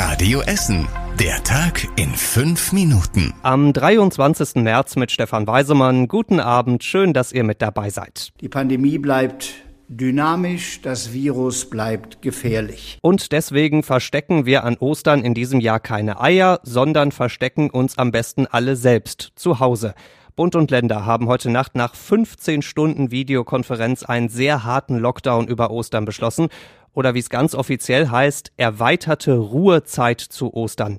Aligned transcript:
Radio 0.00 0.42
Essen. 0.42 0.86
Der 1.18 1.42
Tag 1.42 1.88
in 1.96 2.10
fünf 2.10 2.72
Minuten. 2.72 3.34
Am 3.42 3.72
23. 3.72 4.62
März 4.62 4.94
mit 4.94 5.10
Stefan 5.10 5.48
Weisemann. 5.48 6.06
Guten 6.06 6.38
Abend, 6.38 6.84
schön, 6.84 7.12
dass 7.12 7.32
ihr 7.32 7.42
mit 7.42 7.60
dabei 7.60 7.90
seid. 7.90 8.28
Die 8.40 8.48
Pandemie 8.48 8.98
bleibt 8.98 9.54
dynamisch, 9.88 10.82
das 10.82 11.12
Virus 11.12 11.68
bleibt 11.68 12.22
gefährlich. 12.22 12.98
Und 13.02 13.32
deswegen 13.32 13.82
verstecken 13.82 14.46
wir 14.46 14.62
an 14.62 14.76
Ostern 14.76 15.24
in 15.24 15.34
diesem 15.34 15.58
Jahr 15.58 15.80
keine 15.80 16.20
Eier, 16.20 16.60
sondern 16.62 17.10
verstecken 17.10 17.68
uns 17.68 17.98
am 17.98 18.12
besten 18.12 18.46
alle 18.46 18.76
selbst 18.76 19.32
zu 19.34 19.58
Hause. 19.58 19.96
Bund 20.36 20.54
und 20.54 20.70
Länder 20.70 21.06
haben 21.06 21.26
heute 21.26 21.50
Nacht 21.50 21.74
nach 21.74 21.96
15 21.96 22.62
Stunden 22.62 23.10
Videokonferenz 23.10 24.04
einen 24.04 24.28
sehr 24.28 24.62
harten 24.62 24.96
Lockdown 24.96 25.48
über 25.48 25.72
Ostern 25.72 26.04
beschlossen 26.04 26.50
oder 26.92 27.14
wie 27.14 27.20
es 27.20 27.30
ganz 27.30 27.54
offiziell 27.54 28.08
heißt, 28.08 28.52
erweiterte 28.56 29.34
Ruhezeit 29.34 30.20
zu 30.20 30.52
Ostern. 30.54 30.98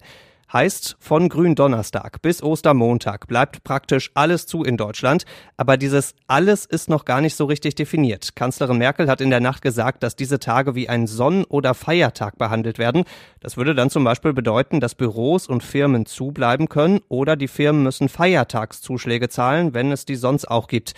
Heißt, 0.51 0.97
von 0.99 1.29
Gründonnerstag 1.29 2.23
bis 2.23 2.41
Ostermontag 2.41 3.27
bleibt 3.27 3.63
praktisch 3.63 4.09
alles 4.15 4.47
zu 4.47 4.63
in 4.63 4.77
Deutschland, 4.77 5.25
aber 5.57 5.77
dieses 5.77 6.15
alles 6.25 6.65
ist 6.65 6.89
noch 6.89 7.05
gar 7.05 7.21
nicht 7.21 7.35
so 7.35 7.45
richtig 7.45 7.75
definiert. 7.75 8.35
Kanzlerin 8.35 8.79
Merkel 8.79 9.11
hat 9.11 9.21
in 9.21 9.29
der 9.29 9.41
Nacht 9.41 9.61
gesagt, 9.61 10.01
dass 10.01 10.15
diese 10.15 10.39
Tage 10.39 10.73
wie 10.73 10.89
ein 10.89 11.05
Sonn- 11.05 11.45
oder 11.45 11.75
Feiertag 11.75 12.39
behandelt 12.39 12.79
werden. 12.79 13.03
Das 13.41 13.57
würde 13.57 13.75
dann 13.75 13.91
zum 13.91 14.03
Beispiel 14.03 14.33
bedeuten, 14.33 14.79
dass 14.79 14.95
Büros 14.95 15.45
und 15.45 15.61
Firmen 15.61 16.07
zubleiben 16.07 16.67
können 16.67 17.01
oder 17.09 17.35
die 17.35 17.47
Firmen 17.47 17.83
müssen 17.83 18.09
Feiertagszuschläge 18.09 19.29
zahlen, 19.29 19.75
wenn 19.75 19.91
es 19.91 20.05
die 20.05 20.15
sonst 20.15 20.49
auch 20.49 20.67
gibt. 20.67 20.95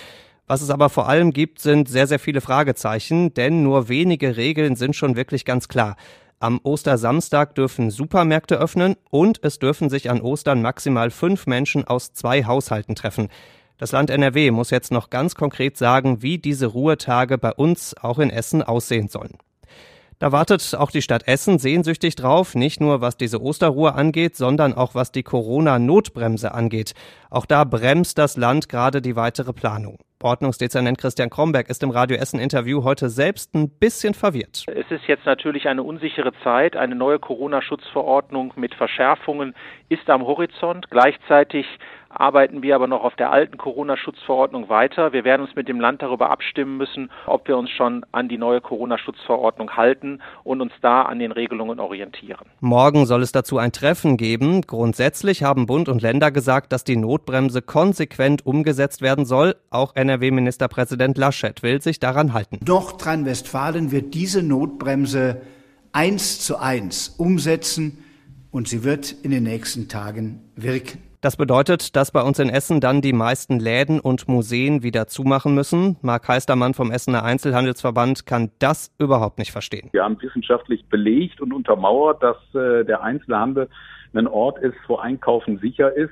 Was 0.52 0.62
es 0.62 0.70
aber 0.70 0.90
vor 0.90 1.08
allem 1.08 1.32
gibt, 1.32 1.60
sind 1.60 1.88
sehr, 1.88 2.08
sehr 2.08 2.20
viele 2.20 2.42
Fragezeichen, 2.42 3.34
denn 3.34 3.64
nur 3.64 3.88
wenige 3.88 4.36
Regeln 4.36 4.76
sind 4.76 4.98
schon 4.98 5.16
wirklich 5.16 5.46
ganz 5.46 5.70
klar. 5.70 5.96
Am 6.42 6.60
Ostersamstag 6.62 7.56
dürfen 7.56 7.90
Supermärkte 7.90 8.58
öffnen 8.58 8.98
und 9.10 9.40
es 9.44 9.60
dürfen 9.60 9.90
sich 9.90 10.10
an 10.10 10.20
Ostern 10.20 10.62
maximal 10.62 11.10
fünf 11.10 11.48
Menschen 11.48 11.88
aus 11.88 12.12
zwei 12.12 12.44
Haushalten 12.44 12.96
treffen. 12.96 13.30
Das 13.78 13.94
Land 13.94 14.10
NRW 14.10 14.52
muss 14.52 14.72
jetzt 14.72 14.92
noch 14.92 15.10
ganz 15.10 15.36
konkret 15.36 15.78
sagen, 15.78 16.22
wie 16.22 16.38
diese 16.38 16.66
Ruhetage 16.66 17.38
bei 17.38 17.54
uns 17.54 17.96
auch 17.96 18.20
in 18.20 18.30
Essen 18.30 18.62
aussehen 18.62 19.08
sollen. 19.08 19.38
Da 20.22 20.32
wartet 20.32 20.76
auch 20.78 20.92
die 20.92 21.02
Stadt 21.02 21.28
Essen 21.28 21.58
sehnsüchtig 21.58 22.14
drauf, 22.14 22.54
nicht 22.54 22.80
nur 22.80 23.02
was 23.02 23.18
diese 23.18 23.42
Osterruhe 23.42 23.96
angeht, 23.96 24.36
sondern 24.36 24.76
auch 24.76 24.94
was 24.94 25.12
die 25.12 25.24
Corona-Notbremse 25.24 26.54
angeht. 26.54 26.94
Auch 27.32 27.48
da 27.48 27.64
bremst 27.64 28.20
das 28.20 28.38
Land 28.38 28.70
gerade 28.70 29.02
die 29.02 29.16
weitere 29.16 29.52
Planung. 29.52 29.98
Ordnungsdezernent 30.22 31.00
Christian 31.00 31.32
Kromberg 31.32 31.72
ist 31.72 31.82
im 31.82 31.90
Radio 31.90 32.18
Essen 32.18 32.40
Interview 32.40 32.84
heute 32.84 33.10
selbst 33.10 33.56
ein 33.56 33.72
bisschen 33.72 34.14
verwirrt. 34.14 34.66
Es 34.68 34.92
ist 34.92 35.08
jetzt 35.08 35.26
natürlich 35.26 35.68
eine 35.68 35.82
unsichere 35.82 36.34
Zeit. 36.44 36.76
Eine 36.76 36.94
neue 36.94 37.18
Corona-Schutzverordnung 37.18 38.54
mit 38.58 38.76
Verschärfungen 38.76 39.56
ist 39.90 40.08
am 40.08 40.22
Horizont. 40.22 40.92
Gleichzeitig 40.92 41.66
arbeiten 42.14 42.62
wir 42.62 42.76
aber 42.76 42.88
noch 42.88 43.04
auf 43.04 43.16
der 43.16 43.32
alten 43.32 43.58
Corona-Schutzverordnung 43.58 44.70
weiter. 44.70 45.14
Wir 45.14 45.24
werden 45.24 45.44
uns 45.44 45.56
mit 45.56 45.68
dem 45.68 45.80
Land 45.80 46.02
darüber 46.02 46.30
abstimmen 46.30 46.78
müssen, 46.78 47.10
ob 47.26 47.48
wir 47.48 47.58
uns 47.58 47.70
schon 47.70 48.06
an 48.12 48.30
die 48.30 48.38
neue 48.38 48.62
Corona-Schutzverordnung 48.62 49.76
halten 49.76 50.22
und 50.44 50.62
uns 50.62 50.74
da 50.82 51.04
an 51.04 51.20
den 51.20 51.32
Regelungen 51.32 51.80
orientieren. 51.80 52.46
Morgen 52.60 53.06
soll 53.06 53.22
es 53.22 53.32
dazu 53.32 53.58
ein 53.58 53.72
Treffen 53.72 54.18
geben. 54.18 54.62
Grundsätzlich 54.62 55.44
haben 55.44 55.66
Bund 55.66 55.90
und 55.90 56.02
Länder 56.02 56.32
gesagt, 56.32 56.72
dass 56.72 56.84
die 56.84 56.98
Notbremse 56.98 57.62
konsequent 57.62 58.46
umgesetzt 58.46 59.02
werden 59.02 59.26
soll. 59.26 59.56
Auch 59.70 59.96
NRW-Ministerpräsident 59.96 61.18
Laschet 61.18 61.64
will 61.64 61.82
sich 61.82 62.00
daran 62.00 62.34
halten. 62.34 62.60
Nordrhein-Westfalen 62.66 63.92
wird 63.92 64.14
diese 64.14 64.44
Notbremse 64.44 65.42
eins 65.94 66.40
zu 66.40 66.58
eins 66.58 67.10
umsetzen 67.10 68.04
und 68.52 68.68
sie 68.68 68.84
wird 68.84 69.12
in 69.24 69.32
den 69.32 69.44
nächsten 69.44 69.88
Tagen 69.88 70.42
wirken. 70.56 71.11
Das 71.22 71.38
bedeutet, 71.38 71.96
dass 71.96 72.12
bei 72.12 72.24
uns 72.24 72.40
in 72.40 72.50
Essen 72.50 72.82
dann 72.82 73.02
die 73.02 73.14
meisten 73.14 73.60
Läden 73.60 74.00
und 74.00 74.28
Museen 74.28 74.82
wieder 74.82 75.06
zumachen 75.06 75.54
müssen. 75.54 75.98
Marc 76.02 76.28
Heistermann 76.28 76.74
vom 76.74 76.90
Essener 76.90 77.24
Einzelhandelsverband 77.24 78.26
kann 78.26 78.50
das 78.58 78.92
überhaupt 78.98 79.38
nicht 79.38 79.52
verstehen. 79.52 79.90
Wir 79.92 80.04
haben 80.04 80.20
wissenschaftlich 80.20 80.84
belegt 80.88 81.40
und 81.40 81.54
untermauert, 81.54 82.24
dass 82.24 82.38
äh, 82.56 82.84
der 82.86 83.04
Einzelhandel 83.04 83.70
ein 84.14 84.28
Ort 84.28 84.60
ist, 84.60 84.76
wo 84.88 84.98
Einkaufen 84.98 85.60
sicher 85.60 85.96
ist 85.96 86.12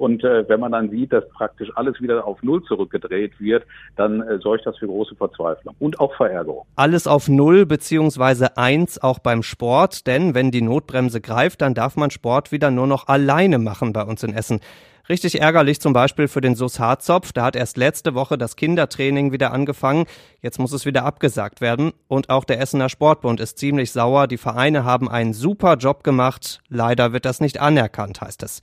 und 0.00 0.24
äh, 0.24 0.48
wenn 0.48 0.60
man 0.60 0.72
dann 0.72 0.88
sieht, 0.88 1.12
dass 1.12 1.28
praktisch 1.28 1.68
alles 1.74 2.00
wieder 2.00 2.26
auf 2.26 2.42
Null 2.42 2.62
zurückgedreht 2.64 3.38
wird, 3.38 3.64
dann 3.96 4.22
äh, 4.22 4.38
sorgt 4.38 4.64
das 4.64 4.78
für 4.78 4.86
große 4.86 5.14
Verzweiflung 5.14 5.74
und 5.78 6.00
auch 6.00 6.14
Verärgerung. 6.16 6.64
Alles 6.74 7.06
auf 7.06 7.28
Null 7.28 7.66
beziehungsweise 7.66 8.56
eins 8.56 9.02
auch 9.02 9.18
beim 9.18 9.42
Sport, 9.42 10.06
denn 10.06 10.34
wenn 10.34 10.50
die 10.50 10.62
Notbremse 10.62 11.20
greift, 11.20 11.60
dann 11.60 11.74
darf 11.74 11.96
man 11.96 12.10
Sport 12.10 12.50
wieder 12.50 12.70
nur 12.70 12.86
noch 12.86 13.08
alleine 13.08 13.58
machen 13.58 13.92
bei 13.92 14.02
uns 14.02 14.22
in 14.22 14.32
Essen. 14.32 14.60
Richtig 15.10 15.40
ärgerlich 15.40 15.80
zum 15.80 15.92
Beispiel 15.92 16.28
für 16.28 16.40
den 16.40 16.54
SUS 16.54 16.78
Harzopf. 16.78 17.32
Da 17.32 17.42
hat 17.42 17.56
erst 17.56 17.76
letzte 17.76 18.14
Woche 18.14 18.38
das 18.38 18.54
Kindertraining 18.54 19.32
wieder 19.32 19.52
angefangen. 19.52 20.04
Jetzt 20.40 20.60
muss 20.60 20.70
es 20.72 20.86
wieder 20.86 21.04
abgesagt 21.04 21.60
werden. 21.60 21.92
Und 22.06 22.30
auch 22.30 22.44
der 22.44 22.60
Essener 22.60 22.88
Sportbund 22.88 23.40
ist 23.40 23.58
ziemlich 23.58 23.90
sauer. 23.90 24.28
Die 24.28 24.38
Vereine 24.38 24.84
haben 24.84 25.08
einen 25.08 25.32
super 25.32 25.74
Job 25.74 26.04
gemacht. 26.04 26.60
Leider 26.68 27.12
wird 27.12 27.24
das 27.24 27.40
nicht 27.40 27.58
anerkannt, 27.58 28.20
heißt 28.20 28.44
es. 28.44 28.60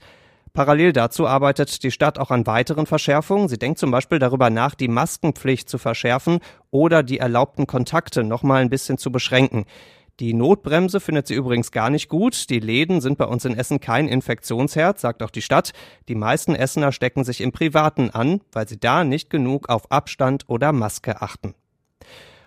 Parallel 0.54 0.94
dazu 0.94 1.26
arbeitet 1.26 1.82
die 1.82 1.90
Stadt 1.90 2.18
auch 2.18 2.30
an 2.30 2.46
weiteren 2.46 2.86
Verschärfungen. 2.86 3.48
Sie 3.48 3.58
denkt 3.58 3.78
zum 3.78 3.90
Beispiel 3.90 4.18
darüber 4.18 4.48
nach, 4.48 4.74
die 4.74 4.88
Maskenpflicht 4.88 5.68
zu 5.68 5.76
verschärfen 5.76 6.38
oder 6.70 7.02
die 7.02 7.18
erlaubten 7.18 7.66
Kontakte 7.66 8.24
noch 8.24 8.42
mal 8.42 8.62
ein 8.62 8.70
bisschen 8.70 8.96
zu 8.96 9.12
beschränken. 9.12 9.66
Die 10.20 10.34
Notbremse 10.34 10.98
findet 10.98 11.28
sie 11.28 11.34
übrigens 11.34 11.70
gar 11.70 11.90
nicht 11.90 12.08
gut. 12.08 12.50
Die 12.50 12.58
Läden 12.58 13.00
sind 13.00 13.18
bei 13.18 13.26
uns 13.26 13.44
in 13.44 13.56
Essen 13.56 13.78
kein 13.78 14.08
Infektionsherd, 14.08 14.98
sagt 14.98 15.22
auch 15.22 15.30
die 15.30 15.42
Stadt. 15.42 15.72
Die 16.08 16.16
meisten 16.16 16.56
Essener 16.56 16.90
stecken 16.90 17.22
sich 17.22 17.40
im 17.40 17.52
Privaten 17.52 18.10
an, 18.10 18.40
weil 18.50 18.66
sie 18.66 18.80
da 18.80 19.04
nicht 19.04 19.30
genug 19.30 19.68
auf 19.68 19.92
Abstand 19.92 20.44
oder 20.48 20.72
Maske 20.72 21.22
achten. 21.22 21.54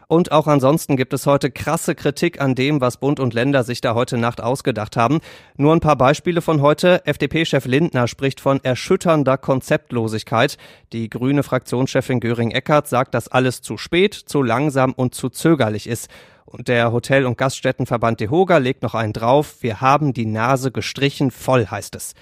Und 0.09 0.33
auch 0.33 0.47
ansonsten 0.47 0.97
gibt 0.97 1.13
es 1.13 1.25
heute 1.25 1.49
krasse 1.49 1.95
Kritik 1.95 2.41
an 2.41 2.53
dem, 2.53 2.81
was 2.81 2.97
Bund 2.97 3.21
und 3.21 3.33
Länder 3.33 3.63
sich 3.63 3.79
da 3.79 3.95
heute 3.95 4.17
Nacht 4.17 4.41
ausgedacht 4.41 4.97
haben. 4.97 5.21
Nur 5.55 5.73
ein 5.73 5.79
paar 5.79 5.95
Beispiele 5.95 6.41
von 6.41 6.61
heute. 6.61 7.05
FDP-Chef 7.05 7.63
Lindner 7.65 8.09
spricht 8.09 8.41
von 8.41 8.61
erschütternder 8.61 9.37
Konzeptlosigkeit. 9.37 10.57
Die 10.91 11.09
grüne 11.09 11.43
Fraktionschefin 11.43 12.19
Göring-Eckardt 12.19 12.89
sagt, 12.89 13.13
dass 13.13 13.29
alles 13.29 13.61
zu 13.61 13.77
spät, 13.77 14.13
zu 14.13 14.43
langsam 14.43 14.91
und 14.91 15.15
zu 15.15 15.29
zögerlich 15.29 15.87
ist. 15.87 16.09
Und 16.45 16.67
der 16.67 16.91
Hotel- 16.91 17.25
und 17.25 17.37
Gaststättenverband 17.37 18.19
DeHoga 18.19 18.57
legt 18.57 18.83
noch 18.83 18.95
einen 18.95 19.13
drauf. 19.13 19.57
Wir 19.61 19.81
haben 19.81 20.13
die 20.13 20.25
Nase 20.25 20.71
gestrichen 20.71 21.31
voll, 21.31 21.67
heißt 21.67 21.95
es. 21.95 22.13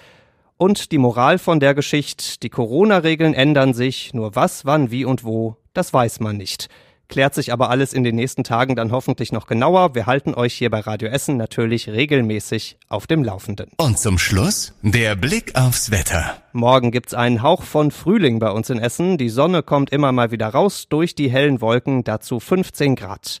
Und 0.56 0.92
die 0.92 0.98
Moral 0.98 1.38
von 1.38 1.58
der 1.58 1.74
Geschichte, 1.74 2.38
die 2.42 2.50
Corona-Regeln 2.50 3.34
ändern 3.34 3.72
sich, 3.72 4.12
nur 4.12 4.36
was, 4.36 4.66
wann, 4.66 4.90
wie 4.90 5.04
und 5.04 5.24
wo, 5.24 5.56
das 5.72 5.92
weiß 5.92 6.20
man 6.20 6.36
nicht. 6.36 6.68
Klärt 7.10 7.34
sich 7.34 7.52
aber 7.52 7.70
alles 7.70 7.92
in 7.92 8.04
den 8.04 8.14
nächsten 8.14 8.44
Tagen 8.44 8.76
dann 8.76 8.92
hoffentlich 8.92 9.32
noch 9.32 9.48
genauer. 9.48 9.96
Wir 9.96 10.06
halten 10.06 10.32
euch 10.32 10.54
hier 10.54 10.70
bei 10.70 10.78
Radio 10.78 11.08
Essen 11.08 11.36
natürlich 11.36 11.88
regelmäßig 11.88 12.78
auf 12.88 13.08
dem 13.08 13.24
Laufenden. 13.24 13.70
Und 13.78 13.98
zum 13.98 14.16
Schluss 14.16 14.74
der 14.82 15.16
Blick 15.16 15.56
aufs 15.56 15.90
Wetter. 15.90 16.36
Morgen 16.52 16.92
gibt's 16.92 17.12
einen 17.12 17.42
Hauch 17.42 17.64
von 17.64 17.90
Frühling 17.90 18.38
bei 18.38 18.50
uns 18.50 18.70
in 18.70 18.78
Essen. 18.78 19.18
Die 19.18 19.28
Sonne 19.28 19.64
kommt 19.64 19.90
immer 19.90 20.12
mal 20.12 20.30
wieder 20.30 20.48
raus 20.48 20.86
durch 20.88 21.16
die 21.16 21.28
hellen 21.28 21.60
Wolken, 21.60 22.04
dazu 22.04 22.38
15 22.38 22.94
Grad. 22.94 23.40